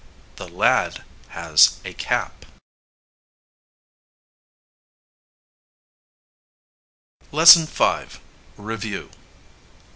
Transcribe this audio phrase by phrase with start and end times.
[0.37, 2.47] The lad has a cap.
[7.31, 8.19] LESSON V.
[8.57, 9.11] REVIEW.